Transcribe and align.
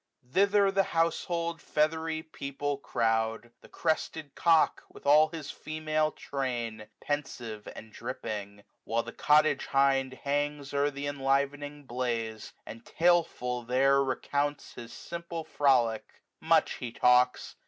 Thither 0.31 0.71
the 0.71 0.81
household 0.97 1.61
feathery 1.61 2.23
people 2.23 2.79
crowds 2.79 3.49
The 3.61 3.69
crested 3.69 4.33
cock^ 4.33 4.79
with 4.89 5.05
aU 5.05 5.27
his 5.27 5.51
female 5.51 6.09
train, 6.11 6.87
Pensive, 6.99 7.67
and 7.75 7.93
dripping; 7.93 8.63
while 8.83 9.03
the 9.03 9.11
cottage 9.13 9.67
hind 9.67 10.13
Hangs 10.15 10.73
o'er 10.73 10.89
th' 10.89 11.05
enlivening 11.05 11.83
blaze, 11.83 12.51
and 12.65 12.83
taleful 12.83 13.61
there 13.61 13.97
90 13.97 14.07
Recounts 14.09 14.73
his 14.73 14.91
simple 14.91 15.43
frolic: 15.43 16.23
much 16.39 16.73
he 16.77 16.91
talks. 16.91 17.55